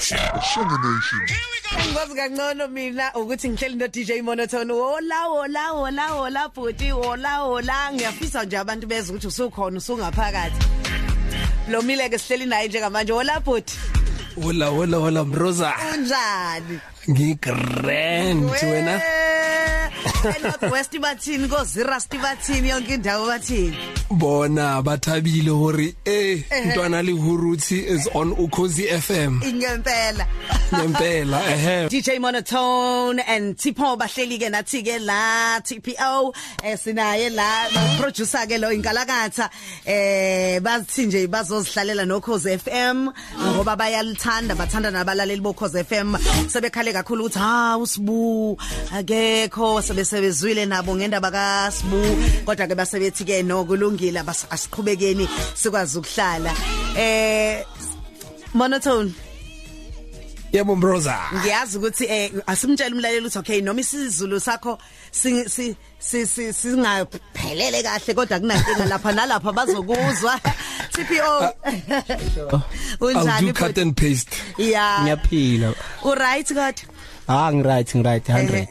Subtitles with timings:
[0.00, 0.18] Nation.
[0.40, 1.26] Shanga Nation.
[1.92, 7.92] Ngazi kangcono mina ukuthi ngihleli no DJ Monotone wola wola wola wola bhuti wola wola
[7.92, 10.66] ngiyafisa nje abantu bezwe ukuthi usukhona usungaphakathi
[11.68, 13.78] Lomile ke sihleli naye njengamanje wola bhuti
[14.42, 15.74] Hola hola hola Mroza.
[15.94, 16.80] unjani
[17.10, 19.00] Ngigrand wena.
[20.24, 23.76] North West bathini ko Zirasti bathini yonke indawo bathini?
[24.10, 29.40] Bona bathabile hore eh ntwana le huruthi is on Ukhozi FM.
[29.42, 30.26] ingempela
[30.72, 31.88] Ngempela ehe.
[31.88, 38.60] DJ Monotone and Tipo bahleli ke nathi ke la TPO eh sinaye la producer ke
[38.60, 39.48] lo inkalakatha.
[39.86, 43.08] Eh bathi nje bazozihlalela no Khoze FM
[43.54, 46.16] ngoba bayalithanda bathanda nabalaleli bo Khoze FM
[46.48, 48.58] sebekhale kakhulu ukuthi ha usibu
[48.92, 52.02] akekho sebesebezwile nabo ngendaba kaSibu
[52.44, 56.52] kodwa ke basebethi ke no kulungile abas- asiqhubekeni sikwazi ukuhlala.
[56.96, 57.64] Eh
[58.54, 59.12] Monotone.
[60.52, 61.16] Yebo Mroza.
[61.34, 64.78] ngiyazi ukuthi eh asimtshela umlaleli ukuthi okay noma isizulu sakho
[65.12, 70.40] si- si- si- si- singaphelele kahle kodwa kunankinga lapha nalapha bazokuzwa.
[70.94, 71.54] TPO
[72.50, 73.82] I'll unjani do cut futhi?
[73.82, 74.34] and paste.
[74.58, 75.74] yeah ngiyaphila.
[76.04, 76.74] U right god.
[77.28, 78.66] Ah ngiright ngiright 100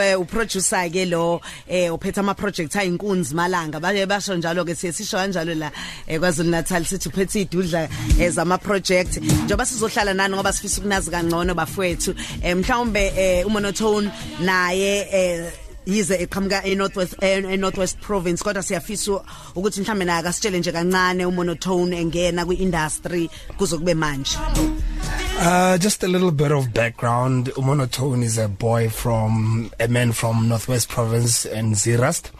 [0.00, 3.80] eh uproducer ke lo eh uphethe ama projects ayinkunzi malanga.
[3.80, 5.70] Baye basho njalo ke siye sisho kanjalo la
[6.06, 11.54] eh kwaZulu Natal sithi uphethe idudla ezama project njengoba sizohlala nani ngoba sifisa ukunazi kangcono
[11.54, 15.52] bafowethu eh mhlawumbe eh umonotone naye eh
[15.86, 19.20] yize eqhamuka eNorthwest eNorthwest Province kodwa siyafisa
[19.54, 24.38] ukuthi mhlambe naye akasitshele nje kancane umonotone engena kwiindustry kuzokube manje.
[25.36, 27.50] Uh just a little bit of background.
[27.58, 32.30] Monotone is a boy from a man from Northwest Province in Zirast.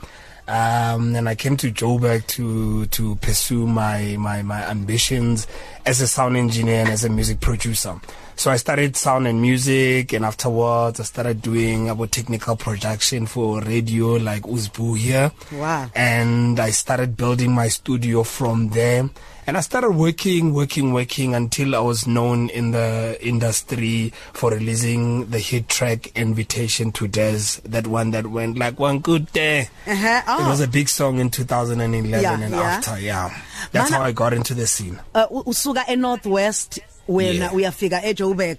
[0.47, 5.47] Um and I came to Joburg to to pursue my my my ambitions
[5.85, 8.01] as a sound engineer and as a music producer.
[8.37, 13.61] So I started sound and music and afterwards I started doing about technical production for
[13.61, 15.33] radio like Uzbu here.
[15.53, 15.91] Wow.
[15.95, 19.09] and I started building my studio from there
[19.47, 25.27] and I started working working working until I was known in the industry for releasing
[25.31, 30.23] the hit track Invitation to Des that one that went like one good day Uh-huh.
[30.27, 30.45] Oh.
[30.47, 32.61] it was a big song in 2011 Yeah, and yeah.
[32.61, 33.31] after yeah
[33.73, 36.79] that's Mana- how I got into the scene uh, usuka eNorthwest
[37.09, 37.55] wena Yeah.
[37.55, 38.59] uyafika eJoburg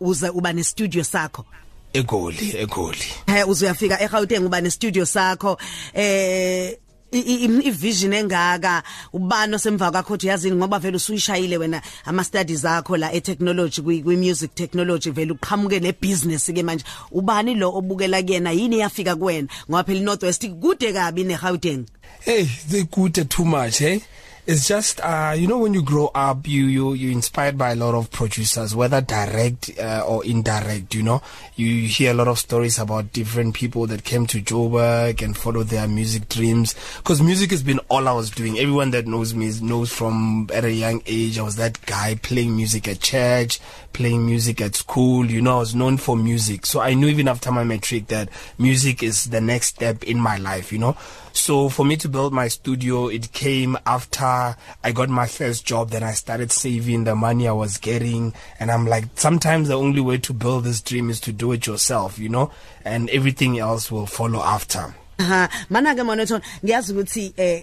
[0.00, 1.44] uze uba ne studio sakho.
[1.92, 3.06] Egoli egoli.
[3.26, 5.58] Eh uze uyafika eGauteng uba ne studio sakho.
[5.94, 6.76] Eh
[7.12, 13.12] ivision engaka ubani osemva kwakho uthi yazini ngoba vele usuyishayile wena ama studies akho la
[13.12, 16.84] e technology kwi music technology vele uqhamuke ne business ke manje.
[17.12, 18.52] Ubani lo obukela kuyena?
[18.52, 19.48] Yini yafika kuwena?
[19.70, 21.86] Ngoba phela iNorthwest kude kabi neGauteng.
[22.20, 24.00] Hey, they good too much, eh?
[24.48, 27.74] It's just uh you know when you grow up you you you're inspired by a
[27.74, 31.20] lot of producers whether direct uh, or indirect you know?
[31.56, 35.66] You hear a lot of stories about different people that came to Joburg and followed
[35.66, 36.76] their music dreams.
[37.02, 38.56] Cuz music has been all I was doing.
[38.56, 42.54] Everyone that knows me knows from at a young age I was that guy playing
[42.54, 43.58] music at church
[43.92, 45.56] playing music at school you know?
[45.56, 46.66] I was known for music.
[46.66, 48.28] So I knew even after my matric that
[48.58, 50.96] music is the next step in my life you know?
[51.36, 55.90] So for me to build my studio it came after I got my first job
[55.90, 58.34] then I started saving the money I was getting.
[58.58, 61.66] And I'm like sometimes the only way to build this dream is to do it
[61.66, 62.50] yourself you know
[62.84, 64.94] and everything else will follow after.
[65.18, 67.62] Ha mana ke monotone ngiyazi ukuthi eh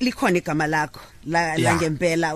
[0.00, 2.34] likhona igama lakho la ngempela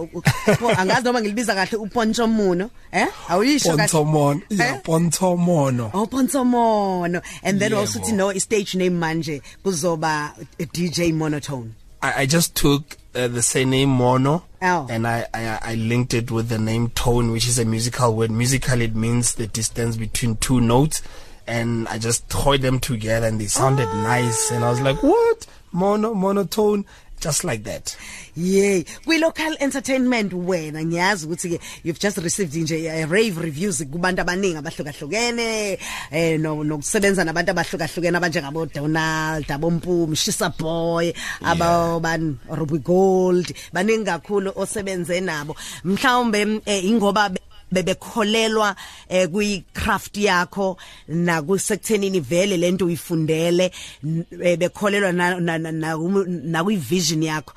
[0.77, 3.07] angazi noma ngilibiza kahle uPonchomuno eh?
[3.29, 3.89] Awuyisho kahle.
[3.89, 4.81] Pontomono yeah Eh?
[4.83, 11.71] Pontomono Oh Ponchomono and then also to know i stage name manje kuzoba DJ Monotone.
[12.01, 14.87] I, I just took uh, the surname Mono Oh.
[14.91, 18.31] and I, I I linked it with the name tone which is a musical word.
[18.31, 21.03] Musical it means the distance between two notes
[21.47, 24.03] and I just threw them together and they sounded oh.
[24.03, 25.47] nice and I was like what?
[25.73, 26.85] Mono monotone
[27.21, 27.97] just like that.
[28.37, 33.83] Yey, kwi local entertainment wena ngiyazi ukuthi ke you've just received nje uh, rave reviews
[33.85, 35.79] kubantu abaningi abahlukahlukene
[36.13, 41.13] eh no nokusebenza nabantu abahlukahlukene abanjengabo Donald, abompumi, Shisa Boy,
[41.43, 45.57] abo ban Ruby Gold, baningi kakhulu osebenze nabo.
[45.85, 47.41] Mhlawumbe eh, ingoba be-
[47.73, 48.77] bebekholelwa
[49.09, 50.77] eh kwi craft yakho
[51.09, 53.73] na kusekuthenini vele lento uyifundele
[54.05, 57.55] n- eh, bekholelwa na na na- na na kwi vision yakho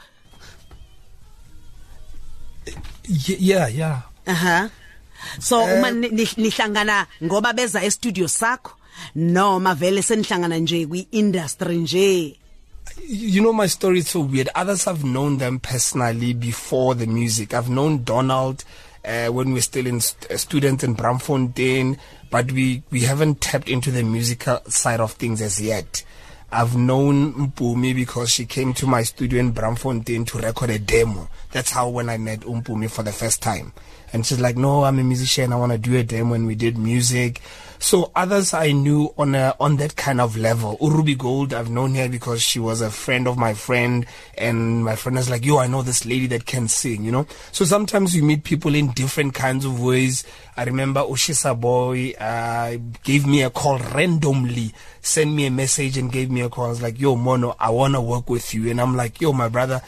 [3.40, 4.70] yeah yeah aha.
[5.40, 8.72] So uma ni- ni- nihlangana ngoba beza e studio sakho
[9.16, 12.38] noma vele senihlangana nje kwi industry nje?
[13.08, 14.50] You know my story is so weird.
[14.56, 17.54] Others have known them personally before the music.
[17.54, 21.98] I've known donald uh, when we're still in st- uh, students in Bramfontein
[22.30, 26.04] but we we haven't tapped into the musical side of things as yet
[26.54, 31.30] I've known Mpumi because she came to my studio in Bramfontein to record a demo.
[31.52, 33.72] That's how when I met Mpumi for the first time.
[34.12, 35.54] And she's like, "No, I'm a musician.
[35.54, 37.40] I want to do a demo." And we did music.
[37.82, 40.78] So others I knew on a on that kind of level.
[40.78, 44.06] Urubi Gold, I've known her because she was a friend of my friend,
[44.38, 47.28] and my friend was like, "Yo, I know this lady that can sing." You know.
[47.52, 50.24] So sometimes you meet people in different kinds of ways.
[50.56, 56.12] I remember Oshisa Boy uh, gave me a call randomly, sent me a message and
[56.12, 56.66] gave me a call.
[56.66, 59.50] I was like, "Yo, Mono, I wanna work with you," and I'm like, "Yo, my
[59.50, 59.82] brother."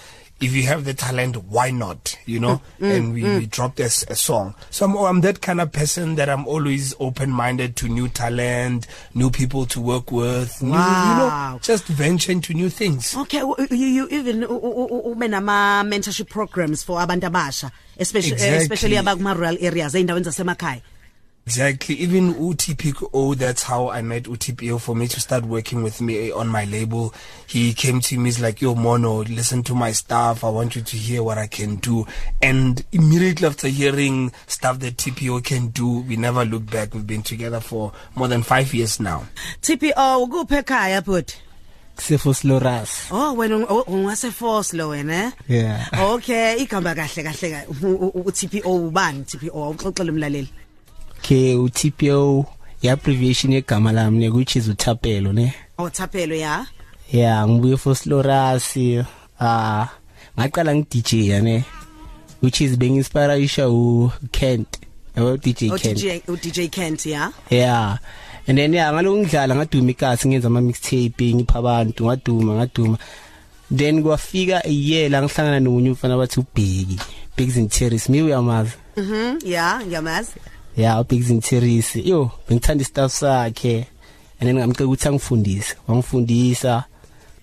[0.43, 3.39] If you have the talent why not you know mm, and we, mm.
[3.39, 6.93] we dropped a, a song so I'm, I'm that kind of person that I'm always
[6.99, 10.67] open minded to new talent new people to work with wow.
[10.67, 16.29] new, you know just venture into new things okay you, you even ube nama mentorship
[16.29, 18.57] programs for abantu abasha especially exactly.
[18.57, 20.81] especially abakuma rural areas eindaweni zasemakhaya
[21.45, 21.95] Exactly.
[21.95, 26.47] Even UTPO, that's how I met UTPO for me to start working with me on
[26.47, 27.13] my label.
[27.47, 30.45] He came to me, he's like, yo, Mono, listen to my stuff.
[30.45, 32.07] I want you to hear what I can do.
[32.41, 36.93] And immediately after hearing stuff that TPO can do, we never looked back.
[36.93, 39.25] We've been together for more than five years now.
[39.61, 41.37] TPO, kuphe khaya but
[41.97, 43.09] Sefoslo Ras.
[43.11, 45.87] Oh wena ungase Foslo wena Yeah.
[45.93, 50.49] Okay igamba kahle kahle uTPO ubani TPO uxoxela umlaleli
[51.23, 52.45] ke uTPO
[52.81, 55.55] ya abbreviation yegama lami ne which is uthapelo ne?
[55.79, 56.65] Oh Thapelo ya?
[57.11, 58.77] Yeah ngibuye Fosloras
[59.39, 59.87] ah
[60.37, 61.63] ngaqala ngi DJ ne?
[62.41, 64.79] Which is being inspired isha u Kent
[65.15, 65.97] yabo DJ Oh Kent.
[65.97, 67.31] DJ u DJ Kent ya?
[67.49, 67.97] Yeah
[68.47, 72.97] and then yeah ngalokungidlala ngaduma ikasi ngenza ama mixtape ngipha abantu ngaduma ngaduma.
[73.71, 76.99] Then kwafika a year la ngihlangana nomunye umfana bathi ubheki
[77.37, 78.75] Bigs and Terrace mi uyamazi?
[78.97, 80.31] Mhm ya ngiyamazi.
[80.75, 83.85] Yeah uBigs and Terrace yo bengithanda istuff sakhe
[84.39, 85.75] and then ngamcela ukuthi angifundise.
[85.87, 86.83] Wangifundisa.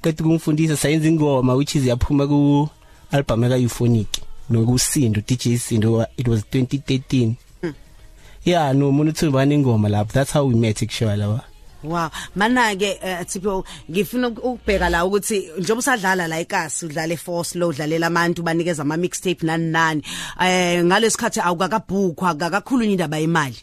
[0.03, 2.69] Qedwe kungifundisa sayenza ingoma which is yaphuma ku
[3.12, 4.09] album eka Euphonic
[4.50, 7.35] nokusindo DJ Sindo it was 2013
[8.44, 10.12] yeah no umuntu uthubana ingoma lapho.
[10.12, 11.41] That's how we met actually
[11.82, 12.11] Wow.
[12.37, 17.69] Mana ke uh, Sipho ngifuna ukubheka la ukuthi njengoba usadlala la ikasi udlala eForce lo
[17.69, 20.03] udlalela abantu banikeza ama mixtape nani nani
[20.41, 23.56] eh ngalesikhathi awukakabhukhwa akakakhulunywa indaba yemali.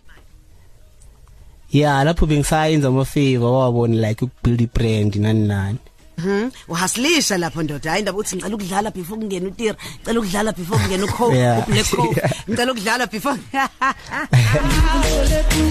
[1.69, 5.77] Yeah lapho bengisayenza ama favor wabona like ukubuild ibrand nani nani
[6.17, 6.49] Mhm.
[6.67, 7.91] Uhasilisha lapho ndoda.
[7.91, 11.67] Hayi ndaba uthi ngicela ukudlala before kungena utira ngicela ukudlala before kungena ukho Yeah.
[11.69, 12.17] ublack coat
[12.49, 13.37] ngicela ukudlala before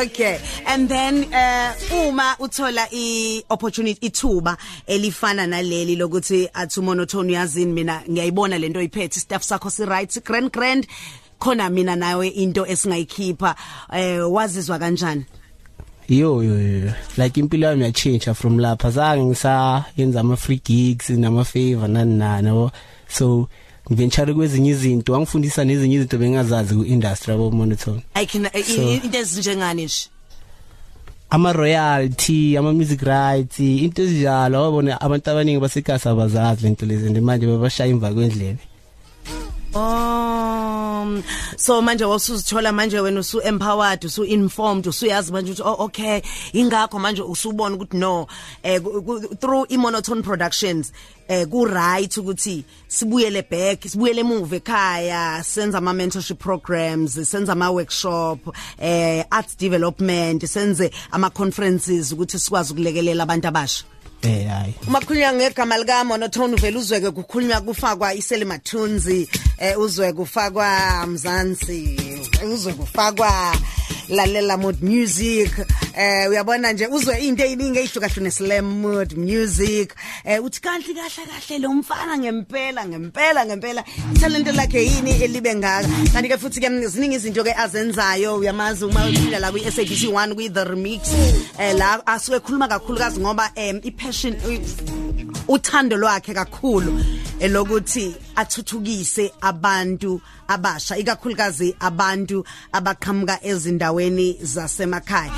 [0.00, 0.40] Okay.
[0.66, 4.56] And then uh uma uthola i opportunity ithuba
[4.86, 9.20] elifana naleli lokuthi athi monotone yazini mina ngiyayibona lento oyiphethe.
[9.20, 10.86] Staff sakho si right grand grand.
[11.38, 13.54] Khona mina nawe into esingayikhipha.
[13.92, 15.26] Eh wazizwa kanjani?
[16.08, 18.90] Yo yo yo like impilo yami yachange from lapha.
[18.90, 22.70] Zange ngisayenza ama free gigs nama favor nani nani
[23.08, 23.48] so
[23.90, 29.18] ngiventure kwezinye izinto wangifundisa nezinye izinto bengazazi ku industry yabo monotone i can So- into
[29.18, 30.08] ezinjengani nje?
[31.30, 34.62] Ama royalty ama music rights into ezinjalo.
[34.62, 38.58] Wabona abantu abaningi basekasa abazazi lento lezi and manje babashaya imva kwendlebe.
[39.74, 41.24] Um
[41.56, 46.20] so manje wasuzithola manje wena usu empowered usu informed usuyazi manje ukuthi oh okay
[46.52, 48.26] ingakho manje usubona ukuthi no
[48.62, 48.80] eh
[49.40, 50.92] through i monotone productions
[51.28, 57.70] eh ku right ukuthi sibuyele back sibuyele emuva ekhaya senza ama mentorship programs senza ama
[57.70, 63.91] workshop eh arts development senze ama conferences ukuthi sikwazi ukulekelela abantu abasha.
[64.22, 64.74] Eh hayi.
[64.86, 71.96] Uma kukhulunywa ngegama lika monotone uvela uzweke kukhulunywa kufakwa isele mathunzi eh uzwe kufakwa mzansi
[72.52, 73.56] uzwe kufakwa
[74.08, 75.50] lalela mood music
[75.96, 81.58] eh uyabona nje uzwe into eziningi ezihlukahlune slam mood music eh uthi kahle kahle kahle
[81.58, 83.84] lo mfana ngempela ngempela ngempela
[84.20, 85.88] talent lakhe yini elibe ngaka?
[86.12, 90.34] Kanti ke futhi ke ziningi izinto ke azenzayo uyamazi uma uphila la kwi SABC 1
[90.34, 91.00] kwi the remix
[91.58, 94.36] eh la asuke khuluma kakhulukazi ngoba em i passion
[95.48, 97.04] uthando lwakhe kakhulu
[97.40, 105.32] elokuthi athuthukise abantu abasha ikakhulukazi abantu abaqhamuka ezindaweni zasemakhaya.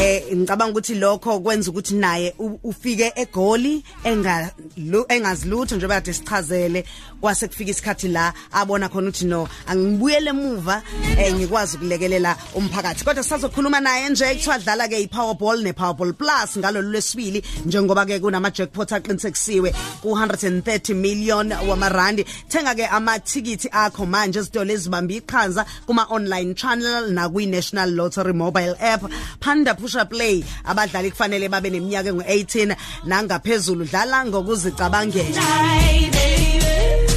[0.00, 6.12] Eh ngicabanga ukuthi lokho kwenza ukuthi naye u- ufike egoli enga lu- engazilutho njengoba kade
[6.12, 6.84] sichazele
[7.20, 10.82] kwase kufika isikhathi la abona khona ukuthi no angibuyele emuva
[11.18, 13.04] eh ngikwazi ukulekelela umphakathi.
[13.04, 18.50] Kodwa sisazokhuluma naye nje kuthiwa dlala ke iPowerball nePowerball Plus ngalolu lwesibili njengoba ke kunama
[18.50, 22.24] jackpot aqinisekisiwe ku130 million wamarandi.
[22.48, 28.32] Thenga ke amathikithi akho manje esitolo ezibamba iqhanza kuma online channel na kwi National Lottery
[28.32, 29.02] mobile app.
[29.40, 32.76] Panda Push Up Play abadlali kufanele babe neminyaka engu18
[33.06, 33.84] nangaphezulu.
[33.84, 35.42] Dlala ngokuzicabangela.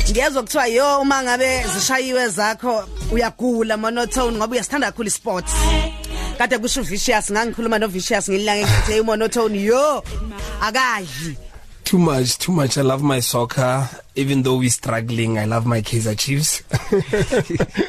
[0.09, 5.53] Ngiyezwa kuthiwa yo uma ngabe zishayiwe zakho uyagula monotone ngoba uyasithanda kakhulu isports.
[6.37, 10.03] Kade kusho vicious ngangikhuluma no vicious ngililanga ngithi monotone yo
[10.61, 11.46] akadli
[11.87, 12.77] too much too much.
[12.77, 16.63] I love my soccer even though we struggling i love my Kaizer Chiefs.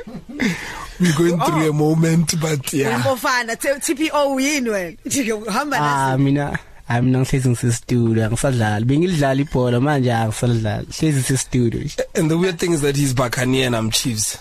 [1.00, 1.70] We going through Oh.
[1.70, 2.98] a moment but yeah.
[2.98, 4.96] Umpofana TPO yini wena?
[5.46, 8.84] Uhamba ah nazo mina hayi mina ngihlezi ngisestudio angisadlali.
[8.84, 10.86] Bengidlala ibhola manje angisadlali.
[10.86, 11.80] Hlezi ngisestudio
[12.14, 14.38] and the weird thing is that he's Buccaneer and I'm Chiefs.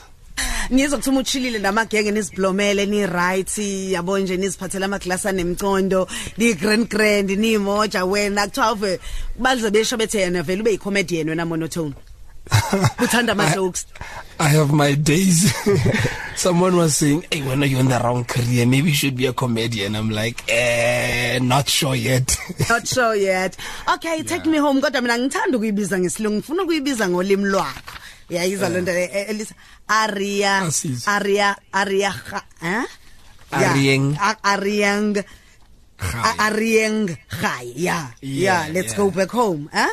[0.74, 3.58] Ngizokuthi uma uchilile namagenge niziblomele ni right
[3.92, 9.00] yabo nje niziphathela amaglass anemcondo ni grand grand ni moja wena kuthiwa uve
[9.40, 11.94] baze besho bethe yena vele ube yicomedian wena monotone
[13.04, 13.86] uthanda ama jokes
[14.40, 15.52] I have my days.
[16.36, 18.68] Someone was saying, "Hey, when are you in the wrong career?
[18.68, 22.38] Maybe you should be a comedian." I'm like, "Eh, not sure yet."
[22.70, 23.58] not sure yet
[23.92, 27.94] okay take me home kodwa mina ngithanda ukuyibiza ngesilungu ngifuna ukuyibiza ngolimi lwakho
[28.30, 29.56] yayiza lonto le e- elisa
[29.88, 30.60] aria
[31.08, 32.12] aria aria
[32.62, 32.86] eh?
[33.48, 34.12] Arieng.
[34.12, 35.16] Yeah, A- ariang
[35.98, 36.20] Gai.
[36.22, 37.08] A- arieng
[37.42, 39.88] gai yeah yeah let's go back home eh?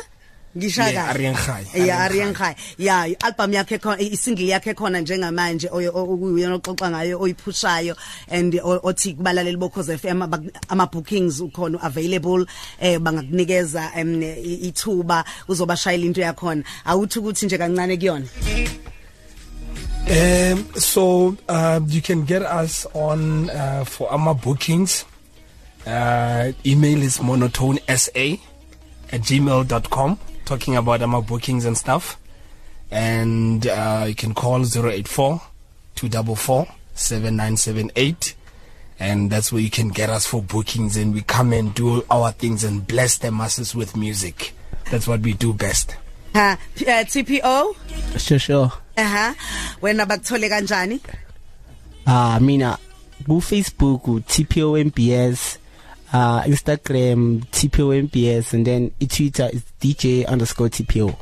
[0.57, 5.01] Ngishaka Yeah, Arieng Gai, yeah Arieng arieng gai yeah album yakhe khona isingle yakhe khona
[5.01, 7.95] njengamanje oyo- o- okuyena oxoxa ngayo oyiphushayo
[8.29, 12.45] and o- othi kubalaleli bokhoze FM abak- ama bookings ukhona available
[12.79, 16.63] eh bangakunikeza em, i- ithuba uzobashayela into yakhona.
[16.85, 18.27] Awuthi ukuthi nje kancane kuyona?
[20.07, 25.03] Um, so uh, you can get us on uh, for our bookings.
[25.85, 28.39] Uh, email is monotonesa
[29.11, 32.17] at gmail.com talking about our bookings and stuff.
[32.91, 35.41] And uh, you can call 084
[35.95, 38.35] 244 7978.
[38.99, 42.31] And that's where you can get us for bookings and we come and do our
[42.31, 44.53] things and bless the masses with music.
[44.89, 45.97] That's what we do best.
[46.35, 47.75] ha eh, TPO
[48.19, 49.35] sure sure aha
[49.81, 50.99] wena bakuthole kanjani
[52.05, 52.75] ah mina
[53.25, 55.57] ku Facebook TPO MBS
[56.13, 61.15] uh Instagram TPO MBS and then i Twitter is DJ_TPO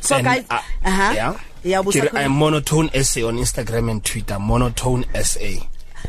[0.00, 1.38] so And, guys uh, aha Yeah.
[1.62, 1.82] yeah
[2.14, 4.38] I'm monotone SA on Instagram and Twitter.
[4.38, 5.66] Monotone SA.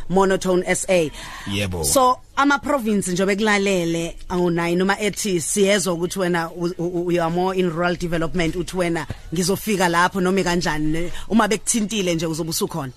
[0.09, 1.09] monotone SA
[1.47, 1.83] Yebo.
[1.85, 6.49] so ama province njobe kulalele awu9 noma ethi siyezwa ukuthi wena
[7.09, 12.25] you are more in rural development uthi wena ngizofika lapho noma kanjani uma bekuthintile nje
[12.25, 12.91] uzobe usukhona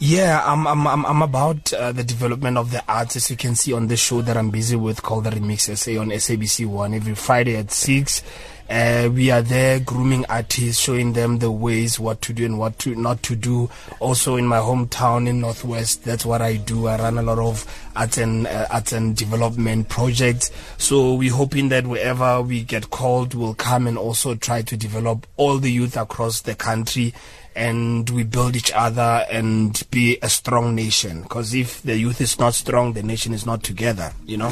[0.00, 3.56] Yeah, I'm I'm I'm, I'm about uh, the development of the arts as you can
[3.56, 6.94] see on this show that I'm busy with called the Remix SA on SABC 1
[6.94, 8.22] every Friday at 6.
[8.70, 12.78] Uh, we are there grooming artists, showing them the ways what to do and what
[12.78, 13.68] to not to do.
[13.98, 16.86] Also in my hometown in Northwest, that's what I do.
[16.86, 20.52] I run a lot of arts and uh, arts and development projects.
[20.76, 25.26] So we're hoping that wherever we get called, we'll come and also try to develop
[25.36, 27.14] all the youth across the country
[27.58, 31.22] and we build each other and be a strong nation.
[31.22, 34.50] Because if the youth is not strong the nation is not together you know?